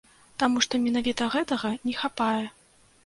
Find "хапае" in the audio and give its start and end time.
2.01-2.43